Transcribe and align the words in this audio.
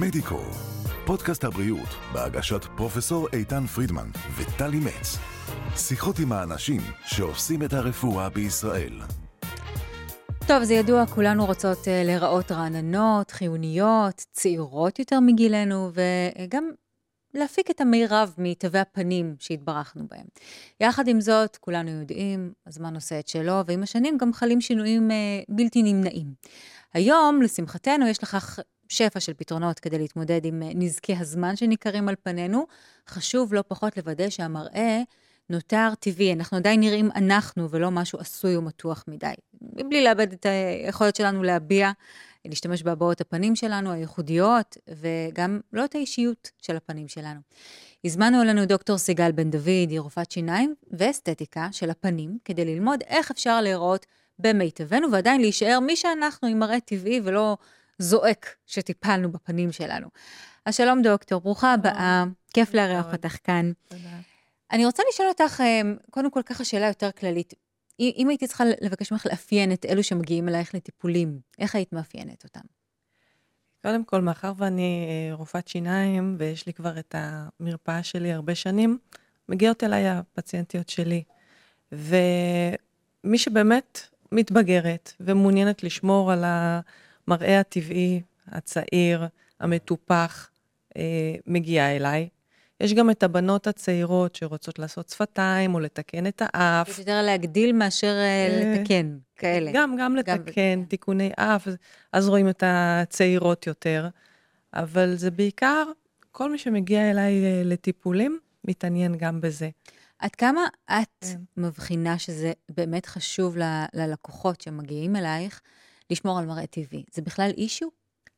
מדיקו, 0.00 0.40
פודקאסט 1.06 1.44
הבריאות 1.44 1.88
בהגשת 2.12 2.64
פרופסור 2.76 3.28
איתן 3.32 3.66
פרידמן 3.66 4.10
וטלי 4.36 4.78
מצ. 4.78 5.18
שיחות 5.76 6.18
עם 6.18 6.32
האנשים 6.32 6.80
שעושים 7.04 7.62
את 7.62 7.72
הרפואה 7.72 8.28
בישראל. 8.28 9.00
טוב, 10.46 10.62
זה 10.62 10.74
ידוע, 10.74 11.06
כולנו 11.06 11.46
רוצות 11.46 11.78
uh, 11.78 11.84
להיראות 11.88 12.52
רעננות, 12.52 13.30
חיוניות, 13.30 14.24
צעירות 14.32 14.98
יותר 14.98 15.20
מגילנו, 15.20 15.90
וגם 15.94 16.70
להפיק 17.34 17.70
את 17.70 17.80
המירב 17.80 18.34
מתווי 18.38 18.80
הפנים 18.80 19.34
שהתברכנו 19.38 20.06
בהם. 20.10 20.26
יחד 20.80 21.08
עם 21.08 21.20
זאת, 21.20 21.56
כולנו 21.56 21.90
יודעים, 21.90 22.52
הזמן 22.66 22.94
עושה 22.94 23.18
את 23.18 23.28
שלו, 23.28 23.60
ועם 23.66 23.82
השנים 23.82 24.18
גם 24.18 24.32
חלים 24.32 24.60
שינויים 24.60 25.10
uh, 25.10 25.44
בלתי 25.48 25.82
נמנעים. 25.82 26.34
היום, 26.94 27.42
לשמחתנו, 27.42 28.06
יש 28.06 28.22
לכך 28.22 28.58
שפע 28.92 29.20
של 29.20 29.34
פתרונות 29.34 29.80
כדי 29.80 29.98
להתמודד 29.98 30.44
עם 30.44 30.62
uh, 30.62 30.72
נזקי 30.74 31.16
הזמן 31.16 31.56
שניכרים 31.56 32.08
על 32.08 32.14
פנינו. 32.22 32.66
חשוב 33.08 33.54
לא 33.54 33.64
פחות 33.68 33.96
לוודא 33.96 34.30
שהמראה 34.30 35.02
נותר 35.50 35.88
טבעי, 36.00 36.32
אנחנו 36.32 36.56
עדיין 36.56 36.80
נראים 36.80 37.10
אנחנו 37.14 37.70
ולא 37.70 37.90
משהו 37.90 38.18
עשוי 38.18 38.56
או 38.56 38.62
מתוח 38.62 39.04
מדי. 39.08 39.32
מבלי 39.62 40.04
לאבד 40.04 40.32
את 40.32 40.46
היכולת 40.46 41.16
שלנו 41.16 41.42
להביע, 41.42 41.90
להשתמש 42.44 42.82
בהבעות 42.82 43.20
הפנים 43.20 43.56
שלנו, 43.56 43.92
הייחודיות, 43.92 44.76
וגם 44.88 45.60
לא 45.72 45.84
את 45.84 45.94
האישיות 45.94 46.50
של 46.62 46.76
הפנים 46.76 47.08
שלנו. 47.08 47.40
הזמנו 48.04 48.42
אלינו 48.42 48.64
דוקטור 48.64 48.98
סיגל 48.98 49.32
בן 49.32 49.50
דוד, 49.50 49.90
היא 49.90 50.00
רופאת 50.00 50.30
שיניים 50.30 50.74
ואסתטיקה 50.90 51.68
של 51.72 51.90
הפנים, 51.90 52.38
כדי 52.44 52.64
ללמוד 52.64 53.00
איך 53.06 53.30
אפשר 53.30 53.60
להיראות 53.60 54.06
במיטבנו, 54.38 55.12
ועדיין 55.12 55.40
להישאר 55.40 55.80
מי 55.80 55.96
שאנחנו 55.96 56.48
עם 56.48 56.58
מראה 56.58 56.80
טבעי 56.80 57.20
ולא 57.24 57.56
זועק 58.02 58.56
שטיפלנו 58.66 59.32
בפנים 59.32 59.72
שלנו. 59.72 60.08
אז 60.64 60.76
שלום 60.76 61.02
דוקטור, 61.02 61.40
ברוכה 61.40 61.74
הבאה, 61.74 62.24
כיף 62.54 62.74
לארח 62.74 63.12
אותך 63.12 63.36
כאן. 63.44 63.72
תודה. 63.88 64.18
אני 64.72 64.86
רוצה 64.86 65.02
לשאול 65.12 65.28
אותך, 65.28 65.60
אמ, 65.60 65.96
קודם 66.10 66.30
כל 66.30 66.42
ככה 66.46 66.64
שאלה 66.64 66.86
יותר 66.86 67.10
כללית. 67.12 67.54
אם 68.00 68.28
הייתי 68.28 68.46
צריכה 68.46 68.64
לבקש 68.80 69.12
ממך 69.12 69.26
לאפיין 69.26 69.72
את 69.72 69.86
אלו 69.88 70.02
שמגיעים 70.02 70.48
אלייך 70.48 70.74
לטיפולים, 70.74 71.40
איך 71.58 71.74
היית 71.74 71.92
מאפיינת 71.92 72.44
אותם? 72.44 72.60
קודם 73.82 74.04
כל, 74.04 74.20
מאחר 74.20 74.52
ואני 74.56 75.06
אה, 75.08 75.34
רופאת 75.34 75.68
שיניים 75.68 76.36
ויש 76.38 76.66
לי 76.66 76.72
כבר 76.72 76.98
את 76.98 77.14
המרפאה 77.18 78.02
שלי 78.02 78.32
הרבה 78.32 78.54
שנים, 78.54 78.98
מגיעות 79.48 79.84
אליי 79.84 80.08
הפציינטיות 80.08 80.88
שלי. 80.88 81.22
ומי 81.92 83.38
שבאמת 83.38 84.00
מתבגרת 84.32 85.12
ומעוניינת 85.20 85.82
לשמור 85.82 86.32
על 86.32 86.44
המראה 87.26 87.60
הטבעי, 87.60 88.22
הצעיר, 88.48 89.26
המטופח, 89.60 90.50
אה, 90.96 91.34
מגיעה 91.46 91.96
אליי. 91.96 92.28
יש 92.80 92.94
גם 92.94 93.10
את 93.10 93.22
הבנות 93.22 93.66
הצעירות 93.66 94.34
שרוצות 94.34 94.78
לעשות 94.78 95.08
שפתיים 95.08 95.74
או 95.74 95.80
לתקן 95.80 96.26
את 96.26 96.42
האף. 96.44 96.88
יש 96.88 96.98
יותר 96.98 97.22
להגדיל 97.22 97.72
מאשר 97.72 98.14
אה, 98.18 98.48
לתקן, 98.60 99.18
כאלה. 99.36 99.70
גם, 99.74 99.96
גם 99.96 100.16
לתקן, 100.16 100.80
גם... 100.80 100.84
תיקוני 100.84 101.30
אף, 101.36 101.68
אז 102.12 102.28
רואים 102.28 102.48
את 102.48 102.62
הצעירות 102.66 103.66
יותר. 103.66 104.08
אבל 104.74 105.16
זה 105.16 105.30
בעיקר, 105.30 105.84
כל 106.32 106.50
מי 106.50 106.58
שמגיע 106.58 107.10
אליי 107.10 107.44
אה, 107.44 107.62
לטיפולים, 107.64 108.38
מתעניין 108.64 109.16
גם 109.16 109.40
בזה. 109.40 109.70
עד 110.18 110.34
כמה 110.34 110.60
את 110.86 111.24
כן. 111.24 111.40
מבחינה 111.56 112.18
שזה 112.18 112.52
באמת 112.76 113.06
חשוב 113.06 113.56
ללקוחות 113.94 114.60
שמגיעים 114.60 115.16
אלייך 115.16 115.60
לשמור 116.10 116.38
על 116.38 116.46
מראה 116.46 116.66
טבעי? 116.66 117.04
זה 117.12 117.22
בכלל 117.22 117.50
אישו? 117.56 117.90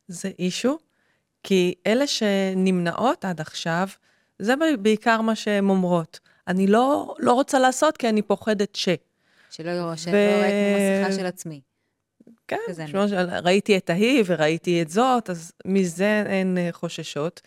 זה 0.07 0.31
אישו, 0.39 0.77
כי 1.43 1.73
אלה 1.87 2.07
שנמנעות 2.07 3.25
עד 3.25 3.41
עכשיו, 3.41 3.87
זה 4.39 4.53
בעיקר 4.81 5.21
מה 5.21 5.35
שהן 5.35 5.69
אומרות. 5.69 6.19
אני 6.47 6.67
לא, 6.67 7.15
לא 7.19 7.33
רוצה 7.33 7.59
לעשות 7.59 7.97
כי 7.97 8.09
אני 8.09 8.21
פוחדת 8.21 8.75
ש. 8.75 8.89
שלא 9.49 9.71
יראו, 9.71 9.97
שלא 9.97 10.17
יראו 10.17 10.41
את 10.41 11.01
המסכה 11.01 11.19
של 11.19 11.25
עצמי. 11.25 11.61
כן, 12.47 12.57
שמשל, 12.87 13.29
ראיתי 13.43 13.77
את 13.77 13.89
ההיא 13.89 14.23
וראיתי 14.25 14.81
את 14.81 14.89
זאת, 14.89 15.29
אז 15.29 15.51
מזה 15.65 16.23
הן 16.27 16.57
אה, 16.57 16.69
חוששות. 16.71 17.41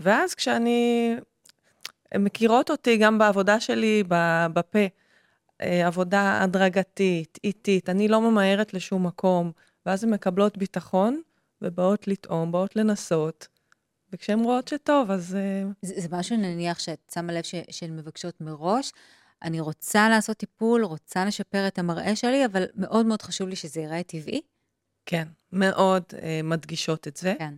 ואז 0.00 0.34
כשאני... 0.34 1.14
הן 2.12 2.24
מכירות 2.24 2.70
אותי 2.70 2.96
גם 2.96 3.18
בעבודה 3.18 3.60
שלי 3.60 4.02
בפה, 4.52 4.86
עבודה 5.84 6.42
הדרגתית, 6.42 7.38
איטית, 7.44 7.88
אני 7.88 8.08
לא 8.08 8.20
ממהרת 8.20 8.74
לשום 8.74 9.06
מקום, 9.06 9.52
ואז 9.86 10.04
הן 10.04 10.10
מקבלות 10.10 10.58
ביטחון 10.58 11.20
ובאות 11.62 12.08
לטעום, 12.08 12.52
באות 12.52 12.76
לנסות. 12.76 13.48
וכשהן 14.12 14.40
רואות 14.40 14.68
שטוב, 14.68 15.10
אז... 15.10 15.34
אה, 15.34 15.62
זה, 15.82 15.94
זה 16.00 16.08
משהו, 16.10 16.36
נניח, 16.36 16.78
שאת 16.78 17.12
שמה 17.14 17.32
לב 17.32 17.42
ש, 17.42 17.54
שהן 17.70 17.96
מבקשות 17.96 18.40
מראש, 18.40 18.92
אני 19.42 19.60
רוצה 19.60 20.08
לעשות 20.08 20.36
טיפול, 20.36 20.84
רוצה 20.84 21.24
לשפר 21.24 21.66
את 21.66 21.78
המראה 21.78 22.16
שלי, 22.16 22.44
אבל 22.44 22.64
מאוד 22.74 23.06
מאוד 23.06 23.22
חשוב 23.22 23.48
לי 23.48 23.56
שזה 23.56 23.80
ייראה 23.80 24.02
טבעי? 24.02 24.40
כן, 25.06 25.28
מאוד 25.52 26.02
אה, 26.22 26.40
מדגישות 26.44 27.08
את 27.08 27.16
זה. 27.16 27.34
כן. 27.38 27.54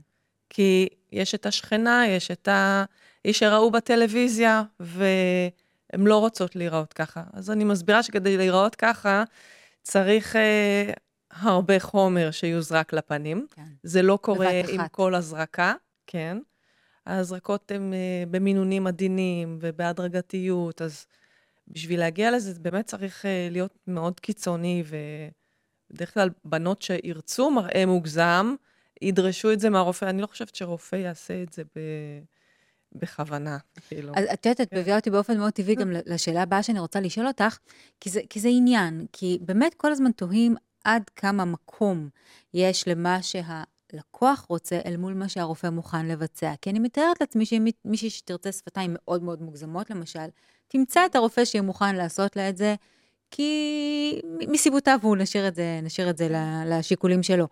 כי 0.51 0.89
יש 1.13 1.35
את 1.35 1.47
השכנה, 1.47 2.07
יש 2.09 2.31
את 2.31 2.49
האיש 2.49 3.39
שראו 3.39 3.71
בטלוויזיה, 3.71 4.63
והן 5.95 6.07
לא 6.07 6.19
רוצות 6.19 6.57
להיראות 6.57 6.93
ככה. 6.93 7.23
אז 7.33 7.51
אני 7.51 7.65
מסבירה 7.65 8.03
שכדי 8.03 8.37
להיראות 8.37 8.75
ככה, 8.75 9.25
צריך 9.83 10.37
אה, 10.37 10.93
הרבה 11.31 11.81
חומר 11.81 12.31
שיוזרק 12.31 12.93
לפנים. 12.93 13.47
כן. 13.51 13.63
זה 13.83 14.03
לא 14.03 14.19
קורה 14.23 14.61
עם 14.69 14.89
כל 14.89 15.15
הזרקה. 15.15 15.75
כן. 16.07 16.39
ההזרקות 17.07 17.71
הן 17.71 17.93
uh, 17.93 18.29
במינונים 18.31 18.87
עדינים 18.87 19.59
ובהדרגתיות, 19.61 20.83
אז 20.83 21.07
בשביל 21.69 22.01
להגיע 22.01 22.31
לזה, 22.31 22.53
זה 22.53 22.61
באמת 22.61 22.87
צריך 22.87 23.25
uh, 23.25 23.53
להיות 23.53 23.75
מאוד 23.87 24.21
קיצוני, 24.21 24.85
ובדרך 25.91 26.15
כלל 26.15 26.31
בנות 26.45 26.83
שירצו 26.83 27.51
מראה 27.51 27.87
מוגזם, 27.87 28.55
ידרשו 29.03 29.53
את 29.53 29.61
זה 29.61 29.71
מהרופא. 29.71 30.05
אני 30.05 30.23
לא 30.23 30.27
חושבת 30.27 30.55
שרופא 30.55 30.97
יעשה 30.97 31.43
את 31.43 31.53
זה 31.53 31.63
ב... 31.65 31.81
בכוונה, 32.95 33.59
כאילו. 33.89 34.13
אז 34.17 34.25
את 34.33 34.47
יודעת, 34.47 34.61
את 34.61 34.71
כן. 34.71 34.79
מביאה 34.79 34.97
אותי 34.97 35.11
באופן 35.11 35.39
מאוד 35.39 35.53
טבעי 35.53 35.75
גם 35.75 35.91
לשאלה 36.07 36.43
הבאה 36.43 36.63
שאני 36.63 36.79
רוצה 36.79 37.01
לשאול 37.01 37.27
אותך, 37.27 37.59
כי 38.01 38.11
זה, 38.11 38.21
כי 38.31 38.41
זה 38.41 38.49
עניין, 38.49 39.07
כי 39.13 39.39
באמת 39.41 39.75
כל 39.75 39.93
הזמן 39.93 40.13
תוהים 40.13 40.55
עד 40.85 41.03
כמה 41.17 41.45
מקום 41.45 42.09
יש 42.55 42.89
למה 42.89 43.23
שה... 43.23 43.63
לקוח 43.95 44.47
רוצה 44.49 44.81
אל 44.87 44.97
מול 44.97 45.15
מה 45.15 45.29
שהרופא 45.29 45.67
מוכן 45.67 46.07
לבצע. 46.07 46.53
כי 46.63 46.71
אני 46.71 46.79
מתארת 46.79 47.21
לעצמי 47.21 47.47
שמישהי 47.47 48.11
שתרצה 48.11 48.53
שפתיים 48.53 48.91
מאוד 48.95 49.23
מאוד 49.23 49.43
מוגזמות, 49.43 49.91
למשל, 49.91 50.27
תמצא 50.69 51.07
את 51.07 51.17
הרופא 51.17 51.45
שיהיה 51.45 51.63
מוכן 51.63 51.97
לעשות 51.97 52.37
לה 52.37 52.49
את 52.49 52.57
זה, 52.57 52.75
כי 53.31 54.21
מסיבותיו 54.49 54.99
הוא 55.03 55.17
נשאיר 55.17 55.49
את 55.49 55.55
זה, 55.55 55.81
נשאיר 55.83 56.11
את 56.11 56.19
זה 56.19 56.29
לשיקולים 56.67 57.23
שלו. 57.23 57.49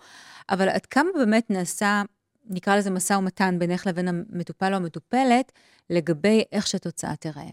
אבל 0.50 0.68
עד 0.68 0.86
כמה 0.86 1.10
באמת 1.14 1.50
נעשה, 1.50 2.02
נקרא 2.44 2.76
לזה 2.76 2.90
משא 2.90 3.12
ומתן 3.12 3.58
בינך 3.58 3.86
לבין 3.86 4.08
המטופל 4.08 4.72
או 4.72 4.76
המטופלת, 4.76 5.52
לגבי 5.90 6.42
איך 6.52 6.66
שהתוצאה 6.66 7.16
תיראה? 7.16 7.50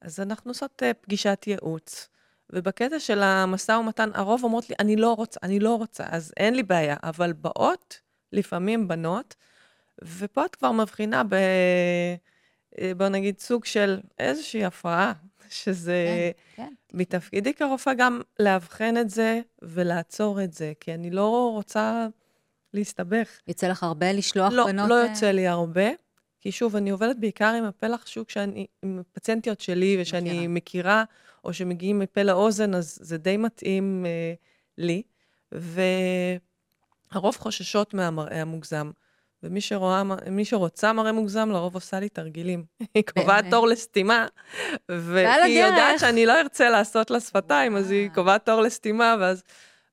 אז 0.00 0.20
אנחנו 0.20 0.50
עושות 0.50 0.82
uh, 0.82 0.94
פגישת 1.00 1.44
ייעוץ. 1.46 2.08
ובקטע 2.52 3.00
של 3.00 3.22
המשא 3.22 3.72
ומתן, 3.72 4.10
הרוב 4.14 4.44
אומרות 4.44 4.70
לי, 4.70 4.76
אני 4.80 4.96
לא 4.96 5.12
רוצה, 5.12 5.40
אני 5.42 5.60
לא 5.60 5.74
רוצה, 5.74 6.04
אז 6.08 6.32
אין 6.36 6.54
לי 6.54 6.62
בעיה. 6.62 6.96
אבל 7.02 7.32
באות, 7.32 8.00
לפעמים 8.32 8.88
בנות, 8.88 9.34
ופה 10.02 10.44
את 10.44 10.56
כבר 10.56 10.72
מבחינה 10.72 11.22
ב... 11.24 11.36
בוא 12.96 13.08
נגיד 13.08 13.38
סוג 13.38 13.64
של 13.64 14.00
איזושהי 14.18 14.64
הפרעה, 14.64 15.12
שזה 15.48 16.30
כן, 16.56 16.62
כן. 16.62 16.74
מתפקידי 16.92 17.54
כרופאה 17.54 17.94
גם 17.94 18.20
לאבחן 18.40 18.96
את 18.96 19.10
זה 19.10 19.40
ולעצור 19.62 20.42
את 20.42 20.52
זה, 20.52 20.72
כי 20.80 20.94
אני 20.94 21.10
לא 21.10 21.50
רוצה 21.52 22.06
להסתבך. 22.74 23.28
יוצא 23.48 23.68
לך 23.68 23.82
הרבה 23.82 24.12
לשלוח 24.12 24.52
לא, 24.52 24.66
בנות? 24.66 24.88
לא, 24.88 25.02
לא 25.02 25.08
יוצא 25.08 25.30
לי 25.30 25.46
הרבה, 25.46 25.88
כי 26.40 26.52
שוב, 26.52 26.76
אני 26.76 26.90
עובדת 26.90 27.16
בעיקר 27.16 27.54
עם 27.58 27.64
הפלח 27.64 28.06
שוק 28.06 28.30
שאני, 28.30 28.66
עם 28.82 29.02
פציינטיות 29.12 29.60
שלי 29.60 29.96
ושאני 30.00 30.30
מכירה. 30.30 30.48
מכירה 30.48 31.04
או 31.44 31.52
שמגיעים 31.52 31.98
מפה 31.98 32.22
לאוזן, 32.22 32.74
אז 32.74 32.98
זה 33.00 33.18
די 33.18 33.36
מתאים 33.36 34.06
אה, 34.06 34.34
לי. 34.78 35.02
והרוב 37.12 37.36
חוששות 37.36 37.94
מהמראה 37.94 38.40
המוגזם. 38.40 38.90
ומי 39.42 39.60
שרואה, 39.60 40.02
מי 40.30 40.44
שרוצה 40.44 40.92
מראה 40.92 41.12
מוגזם, 41.12 41.50
לרוב 41.52 41.74
עושה 41.74 42.00
לי 42.00 42.08
תרגילים. 42.08 42.64
היא 42.94 43.02
קובעת 43.14 43.44
תור 43.50 43.66
לסתימה, 43.66 44.26
והיא 44.88 45.64
יודעת 45.64 46.00
שאני 46.00 46.26
לא 46.26 46.40
ארצה 46.40 46.70
לעשות 46.70 47.10
לה 47.10 47.20
שפתיים, 47.20 47.76
אז 47.76 47.90
היא 47.90 48.10
קובעת 48.14 48.46
תור 48.46 48.60
לסתימה, 48.60 49.16
ואז 49.20 49.42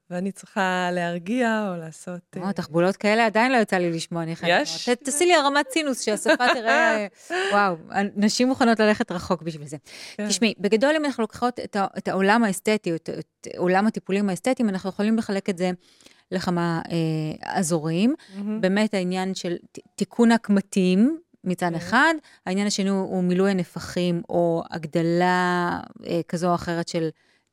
ואני 0.10 0.32
צריכה 0.32 0.90
להרגיע 0.92 1.70
או 1.70 1.80
לעשות... 1.80 2.38
או, 2.38 2.52
תחבולות 2.52 2.96
כאלה 2.96 3.26
עדיין 3.26 3.52
לא 3.52 3.58
יצא 3.58 3.78
לי 3.78 3.92
לשמוע, 3.92 4.24
אני 4.24 4.36
חייבת. 4.36 4.62
יש? 4.62 4.90
תעשי 4.90 5.26
לי 5.26 5.34
הרמת 5.34 5.66
סינוס, 5.72 6.02
שהשפה 6.02 6.48
תראה... 6.54 7.08
וואו, 7.52 7.76
נשים 8.16 8.48
מוכנות 8.48 8.80
ללכת 8.80 9.12
רחוק 9.12 9.42
בשביל 9.42 9.68
זה. 9.68 9.78
כן. 10.16 10.28
תשמעי, 10.28 10.54
בגדול, 10.60 10.96
אם 10.96 11.06
אנחנו 11.06 11.22
לוקחות 11.22 11.60
את 11.98 12.08
העולם 12.08 12.44
האסתטי, 12.44 12.96
את 12.96 13.10
עולם 13.58 13.88
הטיפולים 13.88 14.30
האסתטיים, 14.30 14.70
אנחנו 14.70 14.90
יכולים 14.90 15.18
לחלק 15.18 15.50
את 15.50 15.58
זה 15.58 15.72
לכמה 16.32 16.82
אה, 16.92 17.56
אזורים. 17.60 18.16
באמת 18.62 18.94
העניין 18.94 19.36
של 19.36 19.56
תיקון 19.96 20.32
הקמטים 20.32 21.20
מצד 21.44 21.70
כן. 21.70 21.76
אחד, 21.76 22.14
העניין 22.46 22.68
השני 22.68 22.90
הוא, 22.90 23.02
הוא 23.02 23.24
מילוי 23.24 23.52
הנפחים 23.52 24.22
או 24.30 24.64
הגדלה 24.72 25.80
אה, 26.08 26.22
כזו 26.28 26.50
או 26.50 26.56
אחרת 26.56 26.88
של 26.88 27.10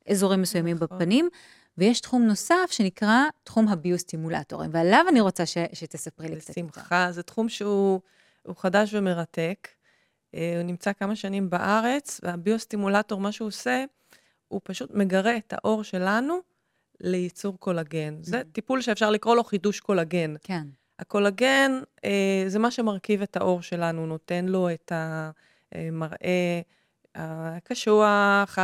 אזורים 0.09 0.41
מסוימים 0.41 0.75
נכון. 0.75 0.97
בפנים, 0.97 1.29
ויש 1.77 2.01
תחום 2.01 2.23
נוסף 2.23 2.67
שנקרא 2.71 3.23
תחום 3.43 3.67
הביוסטימולטורים, 3.67 4.69
ועליו 4.73 5.05
אני 5.09 5.21
רוצה 5.21 5.45
ש, 5.45 5.57
שתספרי 5.73 6.27
לי 6.29 6.35
קצת. 6.35 6.49
בשמחה, 6.49 7.11
זה 7.11 7.23
תחום 7.23 7.49
שהוא 7.49 8.01
הוא 8.43 8.55
חדש 8.55 8.93
ומרתק. 8.93 9.67
אה, 10.35 10.53
הוא 10.55 10.63
נמצא 10.63 10.93
כמה 10.93 11.15
שנים 11.15 11.49
בארץ, 11.49 12.19
והביוסטימולטור, 12.23 13.19
מה 13.21 13.31
שהוא 13.31 13.47
עושה, 13.47 13.83
הוא 14.47 14.61
פשוט 14.63 14.91
מגרה 14.93 15.37
את 15.37 15.53
האור 15.53 15.83
שלנו 15.83 16.39
לייצור 17.01 17.57
קולגן. 17.59 18.15
זה 18.21 18.41
Mhm. 18.41 18.51
טיפול 18.51 18.81
שאפשר 18.81 19.09
לקרוא 19.11 19.35
לו 19.35 19.43
חידוש 19.43 19.79
קולגן. 19.79 20.33
כן, 20.43 20.67
הקולגן 20.99 21.71
אה, 22.05 22.43
זה 22.47 22.59
מה 22.59 22.71
שמרכיב 22.71 23.21
את 23.21 23.37
העור 23.37 23.61
שלנו, 23.61 24.05
נותן 24.05 24.45
לו 24.45 24.69
את 24.69 24.91
המראה 25.71 26.61
הקשוח, 27.15 28.57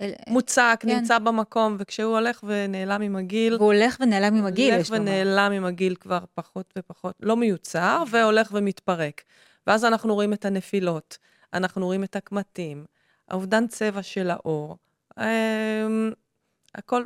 המוצק, 0.00 0.78
כן. 0.82 0.88
נמצא 0.88 1.18
במקום, 1.18 1.76
וכשהוא 1.78 2.18
הולך 2.18 2.44
ונעלם 2.46 3.02
עם 3.02 3.16
הגיל, 3.16 3.54
והוא 3.54 3.72
הולך 3.72 3.96
ונעלם 4.00 4.36
עם 4.36 4.46
הגיל, 4.46 4.72
הולך 4.74 4.84
יש 4.84 4.90
לומר. 4.90 5.02
ונעלם 5.02 5.52
עם 5.52 5.64
הגיל 5.64 5.94
כבר 5.94 6.18
פחות 6.34 6.74
ופחות, 6.78 7.14
לא 7.20 7.36
מיוצר, 7.36 8.02
והולך 8.10 8.50
ומתפרק. 8.52 9.22
ואז 9.66 9.84
אנחנו 9.84 10.14
רואים 10.14 10.32
את 10.32 10.44
הנפילות, 10.44 11.18
אנחנו 11.52 11.86
רואים 11.86 12.04
את 12.04 12.16
הקמטים, 12.16 12.84
האובדן 13.28 13.66
צבע 13.66 14.02
של 14.02 14.30
העור, 14.30 14.76
אמ, 15.18 16.12
הכל 16.74 17.04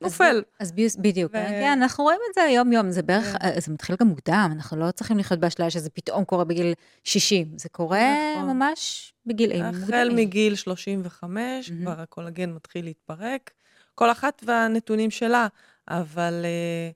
נופל. 0.00 0.42
אז 0.60 0.72
ביוס, 0.72 0.96
בדיוק, 0.96 1.32
ו- 1.32 1.48
כן, 1.48 1.78
אנחנו 1.82 2.04
רואים 2.04 2.20
את 2.30 2.34
זה 2.34 2.40
יום-יום, 2.40 2.90
זה 2.90 3.02
בערך, 3.02 3.36
כן. 3.42 3.60
זה 3.60 3.72
מתחיל 3.72 3.96
גם 4.00 4.06
מוקדם, 4.06 4.50
אנחנו 4.52 4.76
לא 4.76 4.90
צריכים 4.90 5.18
לחיות 5.18 5.40
באשליה 5.40 5.70
שזה 5.70 5.90
פתאום 5.90 6.24
קורה 6.24 6.44
בגיל 6.44 6.74
60, 7.04 7.58
זה 7.58 7.68
קורה 7.68 8.34
נכון. 8.36 8.56
ממש 8.56 9.12
בגילאים 9.26 9.64
החל 9.64 9.78
מוקדמים. 9.80 10.16
מגיל 10.16 10.54
35, 10.54 11.70
מהמם. 11.70 11.82
כבר 11.82 12.00
הקולגן 12.00 12.50
מתחיל 12.52 12.84
להתפרק, 12.84 13.50
כל 13.94 14.10
אחת 14.12 14.42
והנתונים 14.46 15.10
שלה, 15.10 15.46
אבל 15.88 16.44
אה, 16.44 16.90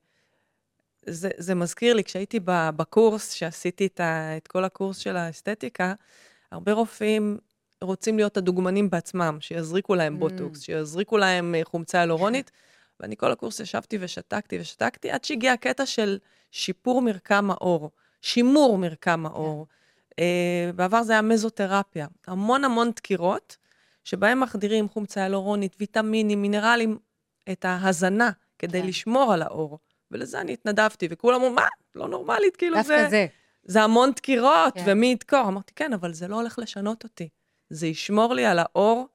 זה, 1.07 1.31
זה 1.37 1.55
מזכיר 1.55 1.95
לי, 1.95 2.05
כשהייתי 2.05 2.41
בקורס, 2.45 3.31
שעשיתי 3.31 3.87
את, 3.87 4.01
ה, 4.01 4.37
את 4.37 4.49
כל 4.49 4.65
הקורס 4.65 4.99
של 4.99 5.17
האסתטיקה, 5.17 5.95
הרבה 6.53 6.73
רופאים 6.73 7.39
רוצים 7.83 8.17
להיות 8.17 8.37
הדוגמנים 8.37 8.91
בעצמם, 8.91 9.39
שיזריקו 9.41 9.95
להם 9.95 10.17
Mm. 10.17 10.19
בוטוקס, 10.19 10.61
שיזריקו 10.61 11.19
להם 11.19 11.55
אה, 11.55 11.61
חומצה 11.65 12.03
הלורונית, 12.03 12.51
ואני 13.01 13.17
כל 13.17 13.33
הקורס 13.33 13.61
ישבתי 13.61 13.99
ושתקתי 14.01 14.59
ושתקתי, 14.61 15.11
עד 15.11 15.25
שהגיע 15.25 15.53
הקטע 15.53 15.87
של 15.87 16.19
שיפור 16.51 17.03
מרקם 17.03 17.51
העור, 17.51 17.91
שימור 18.23 18.79
מרקם 18.79 19.27
העור. 19.27 19.67
אה, 20.19 20.71
בעבר 20.75 21.03
זה 21.03 21.13
היה 21.13 21.23
מזותרפיה, 21.23 22.07
המון 22.27 22.65
המון 22.65 22.91
דקירות, 22.91 23.57
שבהם 24.05 24.41
מחדירים 24.41 24.89
חומצה 24.89 25.25
הלורונית, 25.25 25.77
ויטמינים, 25.81 26.43
מינרלים, 26.43 26.99
את 27.53 27.65
ההזנה, 27.65 28.31
כדי 28.59 28.83
כן. 28.83 28.87
לשמור 28.87 29.33
על 29.33 29.43
העור. 29.43 29.79
ולזה 30.11 30.41
אני 30.41 30.53
התנדבתי, 30.53 31.09
וכולם 31.11 31.35
אמרו, 31.35 31.51
מה? 31.51 31.69
לא 31.95 32.09
נורמלית, 32.09 32.57
כאילו 32.57 32.77
דווקא 32.77 33.03
זה... 33.03 33.09
זה. 33.11 33.27
זה 33.65 33.83
המון 33.83 34.11
דקירות, 34.11 34.75
כן. 34.75 34.85
כן. 34.85 34.93
ומי 34.93 35.07
ידקור? 35.07 35.41
אמרתי, 35.49 35.73
כן, 35.77 35.93
אבל 35.93 36.13
זה 36.13 36.29
לא 36.29 36.37
הולך 36.37 36.59
לשנות 36.59 37.05
אותי. 37.05 37.29
זה 37.71 37.87
ישמור 37.87 38.35
לי 38.35 38.47
על 38.47 38.59
האור 38.59 39.09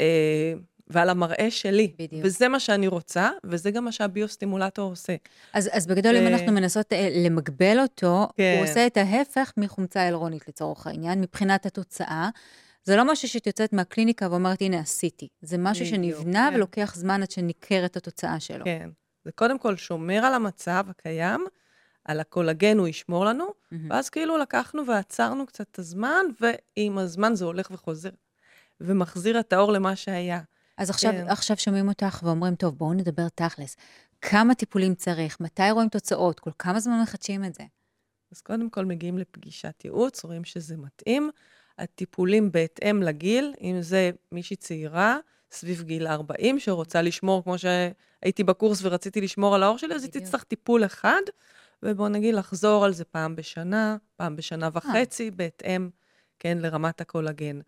אה, 0.00 0.54
ועל 0.90 1.10
המראה 1.10 1.50
שלי. 1.50 1.92
בדיוק. 1.98 2.22
וזה 2.24 2.48
מה 2.48 2.60
שאני 2.60 2.88
רוצה, 2.88 3.30
וזה 3.44 3.70
גם 3.70 3.84
מה 3.84 3.92
שהביוסטימולטור 3.92 4.90
עושה. 4.90 5.16
אז, 5.52 5.70
אז 5.72 5.86
בגדול, 5.86 6.16
אם 6.16 6.24
ו- 6.24 6.28
אנחנו 6.28 6.52
מנסות 6.52 6.92
אה, 6.92 7.08
למגבל 7.24 7.80
אותו, 7.80 8.28
כן. 8.36 8.54
הוא 8.58 8.68
עושה 8.68 8.86
את 8.86 8.96
ההפך 8.96 9.52
מחומצה 9.56 10.02
הילרונית 10.02 10.48
לצורך 10.48 10.86
העניין, 10.86 11.20
מבחינת 11.20 11.66
התוצאה. 11.66 12.28
זה 12.84 12.96
לא 12.96 13.12
משהו 13.12 13.28
שאת 13.28 13.46
יוצאת 13.46 13.72
מהקליניקה 13.72 14.28
ואומרת, 14.30 14.60
הנה, 14.62 14.80
עשיתי. 14.80 15.28
זה 15.42 15.58
משהו 15.58 15.86
בדיוק, 15.86 16.18
שנבנה 16.18 16.48
כן. 16.50 16.56
ולוקח 16.56 16.94
זמן 16.94 17.22
עד 17.22 17.30
שניכרת 17.30 17.96
התוצאה 17.96 18.40
שלו. 18.40 18.64
כן. 18.64 18.90
זה 19.24 19.32
קודם 19.32 19.58
כל 19.58 19.76
שומר 19.76 20.24
על 20.24 20.34
המצב 20.34 20.86
הקיים, 20.88 21.46
על 22.04 22.20
הקולגן 22.20 22.78
הוא 22.78 22.88
ישמור 22.88 23.24
לנו, 23.24 23.46
מהמם. 23.70 23.90
ואז 23.90 24.10
כאילו 24.10 24.38
לקחנו 24.38 24.86
ועצרנו 24.86 25.46
קצת 25.46 25.66
את 25.70 25.78
הזמן, 25.78 26.26
ועם 26.40 26.98
הזמן 26.98 27.34
זה 27.34 27.44
הולך 27.44 27.68
וחוזר, 27.70 28.10
ומחזיר 28.80 29.40
את 29.40 29.52
האור 29.52 29.72
למה 29.72 29.96
שהיה. 29.96 30.40
אז 30.78 30.90
עכשיו, 30.90 31.12
כן. 31.12 31.28
עכשיו 31.28 31.56
שומעים 31.56 31.88
אותך 31.88 32.20
ואומרים, 32.22 32.54
טוב, 32.54 32.78
בואו 32.78 32.92
נדבר 32.92 33.28
תכלס. 33.28 33.76
כמה 34.20 34.54
טיפולים 34.54 34.94
צריך? 34.94 35.40
מתי 35.40 35.70
רואים 35.70 35.88
תוצאות? 35.88 36.40
כל 36.40 36.50
כמה 36.58 36.80
זמן 36.80 37.00
מחדשים 37.02 37.44
את 37.44 37.54
זה? 37.54 37.62
אז 38.32 38.40
קודם 38.40 38.70
כל 38.70 38.84
מגיעים 38.84 39.18
לפגישת 39.18 39.84
ייעוץ, 39.84 40.24
רואים 40.24 40.44
שזה 40.44 40.76
מתאים. 40.76 41.30
הטיפולים 41.78 42.52
בהתאם 42.52 43.02
לגיל, 43.02 43.54
אם 43.60 43.76
זה 43.80 44.10
מישהי 44.32 44.56
צעירה, 44.56 45.18
סביב 45.52 45.82
גיל 45.82 46.06
40, 46.06 46.58
שרוצה 46.58 47.02
לשמור, 47.02 47.44
כמו 47.44 47.56
שהייתי 47.58 48.44
בקורס 48.44 48.78
ורציתי 48.82 49.20
לשמור 49.20 49.54
על 49.54 49.62
האור 49.62 49.78
שלי, 49.78 49.94
אז 49.94 50.02
היא. 50.02 50.12
תצטרך 50.12 50.44
טיפול 50.44 50.84
אחד, 50.84 51.20
ובואו 51.82 52.08
נגיד 52.08 52.34
לחזור 52.34 52.84
על 52.84 52.92
זה 52.92 53.04
פעם 53.04 53.36
בשנה, 53.36 53.96
פעם 54.16 54.36
בשנה 54.36 54.68
וחצי, 54.72 55.30
בהתאם, 55.30 55.90
כן, 56.38 56.58
לרמת 56.58 57.00
הקולגן. 57.00 57.60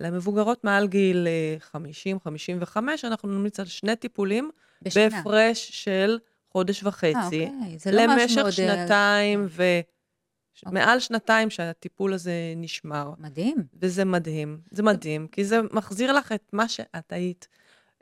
למבוגרות 0.00 0.64
מעל 0.64 0.88
גיל 0.88 1.28
אה, 1.74 1.80
50-55, 2.76 2.76
אנחנו 3.04 3.28
נמליץ 3.28 3.60
על 3.60 3.66
שני 3.66 3.96
טיפולים, 3.96 4.50
בשנה. 4.82 5.08
בהפרש 5.08 5.70
של 5.84 6.18
חודש 6.52 6.82
אה, 6.82 6.88
וחצי. 6.88 7.14
אוקיי. 7.14 7.78
זה 7.78 7.92
לא 7.92 8.06
משהו 8.06 8.18
למשך 8.18 8.36
מאוד... 8.36 8.46
אה, 8.46 8.52
שנתיים, 8.52 9.46
ו... 9.48 9.80
אוקיי. 10.66 10.80
מעל 10.80 11.00
שנתיים 11.00 11.50
שהטיפול 11.50 12.12
הזה 12.12 12.32
נשמר. 12.56 13.12
מדהים. 13.18 13.56
וזה 13.80 14.04
מדהים, 14.04 14.58
זה 14.70 14.82
מדהים, 14.82 15.26
כי 15.26 15.44
זה 15.44 15.60
מחזיר 15.72 16.12
לך 16.12 16.32
את 16.32 16.50
מה 16.52 16.68
שאת 16.68 17.12
היית. 17.12 17.48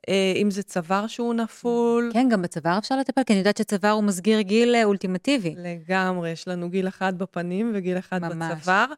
אה, 0.09 0.33
אם 0.37 0.51
זה 0.51 0.63
צוואר 0.63 1.07
שהוא 1.07 1.35
נפול, 1.35 2.11
כן, 2.13 2.29
גם 2.31 2.43
בצוואר 2.43 2.79
אפשר 2.79 2.97
לטפל, 2.97 3.23
כי 3.27 3.33
אני 3.33 3.39
יודעת 3.39 3.57
שצוואר 3.57 3.91
הוא 3.91 4.05
מסגיר 4.05 4.41
גיל 4.41 4.75
אה, 4.75 4.85
אולטימטיבי. 4.85 5.55
לגמרי, 5.59 6.31
יש 6.31 6.49
לנו 6.49 6.71
גיל 6.71 6.89
אחד 6.89 7.19
בפנים 7.19 7.73
וגיל 7.75 7.99
אחד 7.99 8.23
ממש. 8.23 8.53
בצוואר, 8.53 8.93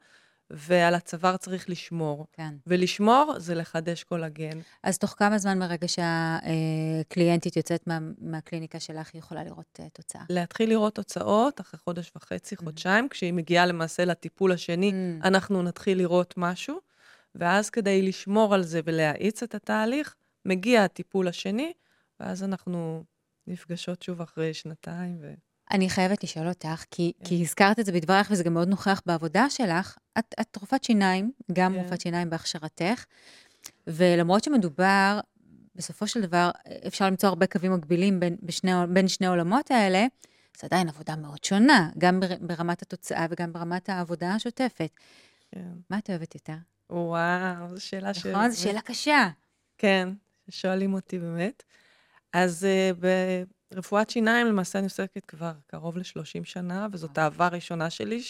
ועל 0.52 0.94
הצוואר 0.94 1.36
צריך 1.36 1.70
לשמור. 1.70 2.26
כן. 2.32 2.54
ולשמור 2.66 3.34
זה 3.38 3.54
לחדש 3.54 4.04
קולגן. 4.04 4.58
אז 4.82 4.98
תוך 4.98 5.14
כמה 5.18 5.38
זמן 5.38 5.58
מרגע 5.58 5.86
שהקליינטית 5.88 7.56
יוצאת 7.56 7.86
מה, 7.86 7.98
מהקליניקה 8.18 8.80
שלך, 8.80 9.10
היא 9.12 9.18
יכולה 9.18 9.44
לראות 9.44 9.80
uh, 9.80 9.90
תוצאה? 9.92 10.22
להתחיל 10.28 10.68
לראות 10.68 10.94
תוצאות 10.94 11.60
אחרי 11.60 11.80
חודש 11.84 12.12
וחצי, 12.16 12.56
חודשיים, 12.56 13.08
כשהיא 13.08 13.32
מגיעה 13.32 13.66
למעשה 13.66 14.04
לטיפול 14.04 14.52
השני, 14.52 14.92
Mm. 14.92 15.26
אנחנו 15.26 15.62
נתחיל 15.62 15.98
לראות 15.98 16.34
משהו, 16.36 16.80
ואז 17.34 17.70
כדי 17.70 18.02
לשמור 18.02 18.54
על 18.54 18.62
זה 18.62 18.80
ולהאיץ 18.84 19.42
את 19.42 19.54
התהליך, 19.54 20.14
מגיע 20.44 20.84
הטיפול 20.84 21.28
השני, 21.28 21.72
ואז 22.20 22.42
אנחנו 22.44 23.04
נפגשות 23.46 24.02
שוב 24.02 24.20
אחרי 24.20 24.54
שנתיים. 24.54 25.18
ו... 25.20 25.34
אני 25.72 25.90
חייבת 25.90 26.24
לשאול 26.24 26.48
אותך, 26.48 26.84
כי, 26.90 27.12
כן. 27.18 27.24
כי 27.24 27.42
הזכרת 27.42 27.78
את 27.78 27.86
זה 27.86 27.92
בדברייך, 27.92 28.30
וזה 28.30 28.44
גם 28.44 28.54
מאוד 28.54 28.68
נוכח 28.68 29.02
בעבודה 29.06 29.50
שלך. 29.50 29.98
את, 30.18 30.34
את 30.40 30.56
רופאת 30.56 30.84
שיניים, 30.84 31.32
גם 31.52 31.72
כן. 31.72 31.78
רופאת 31.78 32.00
שיניים 32.00 32.30
בהכשרתך, 32.30 33.04
ולמרות 33.86 34.44
שמדובר, 34.44 35.20
בסופו 35.76 36.06
של 36.06 36.20
דבר, 36.20 36.50
אפשר 36.86 37.06
למצוא 37.06 37.28
הרבה 37.28 37.46
קווים 37.46 37.74
מקבילים 37.74 38.20
בין, 38.20 38.36
בשני, 38.42 38.72
בין 38.88 39.08
שני 39.08 39.26
העולמות 39.26 39.70
האלה, 39.70 40.06
זו 40.60 40.66
עדיין 40.66 40.88
עבודה 40.88 41.16
מאוד 41.16 41.44
שונה, 41.44 41.90
גם 41.98 42.20
בר, 42.20 42.28
ברמת 42.40 42.82
התוצאה 42.82 43.26
וגם 43.30 43.52
ברמת 43.52 43.88
העבודה 43.88 44.34
השוטפת. 44.34 44.90
כן. 45.50 45.68
מה 45.90 45.98
את 45.98 46.10
אוהבת 46.10 46.34
יותר? 46.34 46.56
וואו, 46.90 47.68
זו 47.74 47.80
שאלה 47.80 48.14
ש... 48.14 48.26
נכון? 48.26 48.50
זו 48.50 48.60
שאלה 48.60 48.80
קשה. 48.80 49.28
כן, 49.78 50.08
שואלים 50.50 50.94
אותי 50.94 51.18
באמת. 51.18 51.62
אז 52.32 52.66
uh, 52.66 53.04
ברפואת 53.74 54.10
שיניים, 54.10 54.46
למעשה 54.46 54.78
אני 54.78 54.86
עוסקת 54.86 55.24
כבר 55.24 55.52
קרוב 55.66 55.98
ל-30 55.98 56.44
שנה, 56.44 56.86
וזאת 56.92 57.18
אהבה 57.18 57.48
ראשונה 57.48 57.90
שלי, 57.90 58.20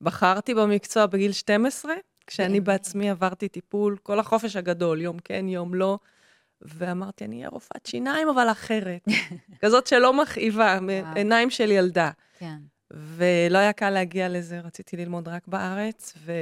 שבחרתי 0.00 0.54
במקצוע 0.54 1.06
בגיל 1.06 1.32
12, 1.32 1.94
כשאני 2.26 2.60
באמת? 2.60 2.64
בעצמי 2.66 3.10
עברתי 3.10 3.48
טיפול 3.48 3.96
כל 4.02 4.20
החופש 4.20 4.56
הגדול, 4.56 5.00
יום 5.00 5.18
כן, 5.18 5.48
יום 5.48 5.74
לא, 5.74 5.98
ואמרתי, 6.60 7.24
אני 7.24 7.36
אהיה 7.36 7.48
רופאת 7.48 7.86
שיניים, 7.86 8.28
אבל 8.28 8.50
אחרת. 8.50 9.04
כזאת 9.62 9.86
שלא 9.86 10.22
מכאיבה. 10.22 10.78
עיניים 11.14 11.50
של 11.50 11.70
ילדה. 11.70 12.10
כן. 12.38 12.58
ולא 12.90 13.58
היה 13.58 13.72
קל 13.72 13.90
להגיע 13.90 14.28
לזה, 14.28 14.60
רציתי 14.60 14.96
ללמוד 14.96 15.28
רק 15.28 15.48
בארץ, 15.48 16.14
ו... 16.18 16.32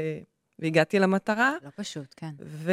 והגעתי 0.59 0.99
למטרה. 0.99 1.55
לא 1.65 1.71
פשוט, 1.77 2.15
כן. 2.17 2.31
ו... 2.41 2.73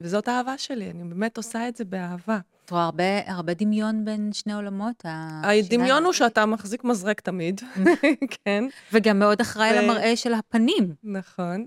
וזאת 0.00 0.28
האהבה 0.28 0.58
שלי, 0.58 0.90
אני 0.90 1.04
באמת 1.04 1.36
עושה 1.36 1.68
את 1.68 1.76
זה 1.76 1.84
באהבה. 1.84 2.38
את 2.70 2.72
רואה 2.72 2.84
הרבה, 2.84 3.32
הרבה 3.32 3.54
דמיון 3.54 4.04
בין 4.04 4.32
שני 4.32 4.52
עולמות. 4.52 5.04
הדמיון 5.04 6.04
הוא. 6.04 6.12
שאתה 6.12 6.46
מחזיק 6.46 6.84
מזרק 6.84 7.20
תמיד, 7.20 7.60
כן, 8.44 8.64
וגם 8.92 9.18
מאוד 9.18 9.40
אחראי 9.40 9.70
ו- 9.70 9.82
למראה 9.82 10.16
של 10.16 10.34
הפנים. 10.34 10.94
נכון. 11.04 11.66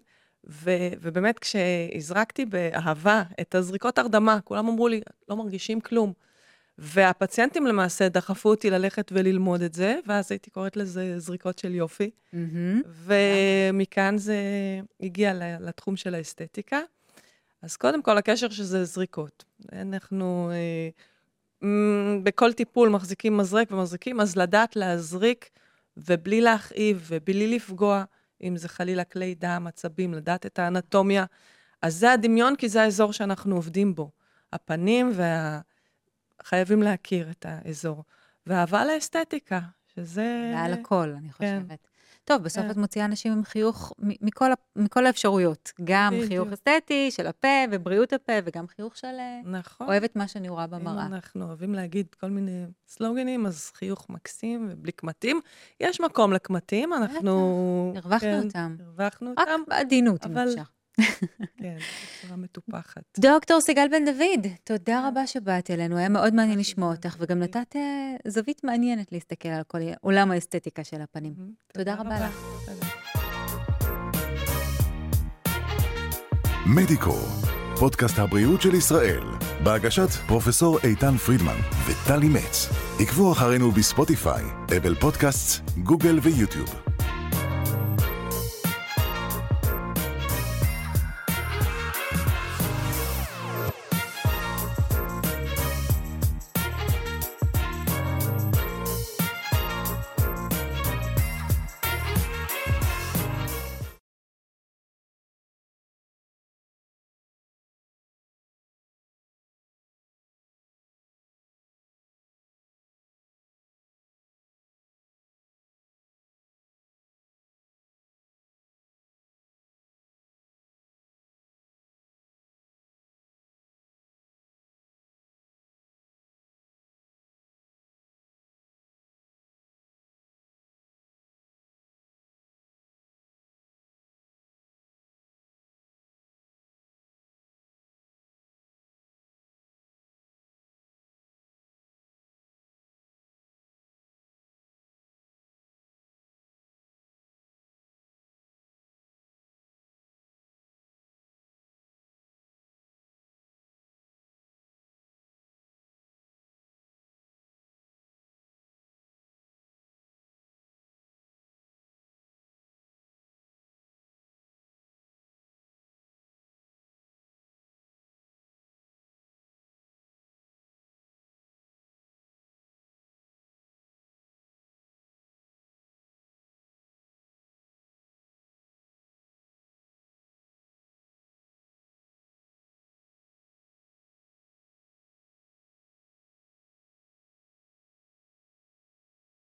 ו- 0.50 0.90
ובאמת, 1.02 1.40
כשהזרקתי 1.40 2.46
באהבה 2.46 3.24
את 3.42 3.56
הזריקות 3.56 3.98
הרדמה, 3.98 4.40
כולם 4.44 4.68
אמרו 4.68 4.88
לי, 4.88 5.02
לא 5.30 5.36
מרגישים 5.36 5.82
כלום. 5.82 6.14
והפציינטים 6.78 7.68
למעשה 7.68 8.10
דחפו 8.10 8.50
אותי 8.50 8.70
ללכת 8.70 9.12
וללמוד 9.16 9.62
את 9.62 9.74
זה, 9.74 10.00
ואז 10.08 10.32
הייתי 10.32 10.50
קוראת 10.52 10.78
לזה 10.78 11.20
זריקות 11.20 11.60
של 11.60 11.76
יופי. 11.76 12.10
מהמם. 12.34 12.82
ומכאן 13.06 14.18
זה 14.18 14.36
הגיע 15.02 15.34
לתחום 15.60 15.96
של 15.96 16.16
האסתטיקה. 16.16 16.80
אז 17.64 17.78
קודם 17.78 18.02
כל, 18.02 18.18
הקשר 18.18 18.50
שזה 18.50 18.86
זריקות. 18.86 19.44
אנחנו 19.72 20.52
אה, 20.52 20.90
בכל 22.24 22.54
טיפול 22.54 22.90
מחזיקים 22.90 23.38
מזרק 23.38 23.72
ומזריקים, 23.72 24.20
אז 24.20 24.36
לדעת 24.36 24.76
להזריק 24.76 25.50
ובלי 25.98 26.42
להכאיב 26.42 27.08
ובלי 27.08 27.56
לפגוע, 27.56 28.04
אם 28.44 28.58
זה 28.58 28.70
חלילה 28.70 29.04
כלי 29.04 29.36
דם, 29.36 29.66
עצבים, 29.68 30.14
לדעת 30.14 30.46
את 30.46 30.60
האנטומיה. 30.60 31.26
אז 31.82 31.96
זה 31.96 32.12
הדמיון, 32.12 32.56
כי 32.56 32.70
זה 32.70 32.82
האזור 32.82 33.14
שאנחנו 33.14 33.56
עובדים 33.56 33.96
בו. 33.96 34.12
הפנים 34.54 35.12
וה... 35.16 35.62
חייבים 36.44 36.84
להכיר 36.84 37.32
את 37.32 37.46
האזור. 37.50 38.04
ואהבה 38.48 38.86
לאסתטיקה, 38.86 39.60
שזה... 39.96 40.52
מעל 40.54 40.74
הכל, 40.74 41.14
אני 41.18 41.32
כן. 41.32 41.64
טוב, 42.26 42.44
בסוף 42.44 42.64
כן. 42.64 42.72
את 42.72 42.78
מוציאה 42.78 43.06
אנשים 43.06 43.32
עם 43.32 43.44
חיוך 43.44 43.94
מכל, 44.00 44.52
מכל 44.76 45.06
האפשרויות. 45.06 45.72
גם 45.84 46.14
בדיוק. 46.14 46.28
חיוך 46.28 46.48
אסתטי 46.52 47.12
של 47.12 47.28
הפה 47.28 47.48
ובריאות 47.72 48.14
הפה, 48.14 48.34
וגם 48.44 48.68
חיוך 48.68 48.98
של 48.98 49.08
אה, 49.08 49.42
נכון. 49.46 49.88
אוהבת 49.88 50.16
מה 50.16 50.28
שאני 50.28 50.50
רואה 50.50 50.66
אם 50.66 50.72
במראה. 50.72 51.06
אנחנו 51.06 51.46
אוהבים 51.46 51.74
להגיד 51.74 52.08
כל 52.20 52.30
מיני 52.30 52.66
סלוגנים, 52.88 53.46
אז 53.46 53.72
חיוך 53.76 54.10
מקסים 54.10 54.68
ובלי 54.72 54.92
קמטים. 54.92 55.42
יש 55.80 56.02
מקום 56.02 56.34
לקמטים, 56.34 56.94
אנחנו... 56.94 57.94
הרווחנו 57.96 58.20
כן, 58.20 58.42
אותם. 58.46 58.76
הרווחנו 58.80 59.32
רק 59.38 59.48
אותם, 59.48 59.62
בעדינות, 59.68 60.26
אם 60.26 60.38
אפשר. 60.38 60.64
כן, 61.62 61.76
בצורה 62.22 62.38
מטופחת. 62.38 63.04
דוקטור 63.20 63.62
סיגל 63.62 63.88
בן 63.92 64.06
דוד, 64.06 64.48
תודה 64.64 65.08
רבה 65.08 65.28
שבאת 65.28 65.72
אלינו, 65.72 65.98
היה 65.98 66.10
מאוד 66.10 66.34
מעניין 66.34 66.60
לשמוע 66.60 66.92
אותך, 66.92 67.16
וגם 67.20 67.40
נתת 67.40 67.76
אה, 67.76 68.16
זווית 68.28 68.64
מעניינת 68.64 69.12
להסתכל 69.12 69.50
על 69.50 69.64
כל 69.68 69.80
עולם 70.02 70.32
האסתטיקה 70.32 70.84
של 70.84 71.02
הפנים. 71.02 71.34
תודה 71.74 71.96
רבה 71.96 72.16
לך. 72.20 72.44
מדיקו, 76.76 77.16
פודקאסט 77.80 78.20
הבריאות 78.20 78.62
של 78.62 78.76
ישראל, 78.76 79.24
בהגשת 79.64 80.10
פרופסור 80.28 80.80
איתן 80.84 81.18
פרידמן 81.18 81.58
וטלי 81.88 82.30
מצ. 82.30 82.70
עקבו 83.00 83.32
אחרינו 83.32 83.72
בספוטיפיי, 83.72 84.44
אפל 84.78 84.96
פודקאסט, 84.96 85.70
גוגל 85.84 86.20
ויוטיוב. 86.22 86.93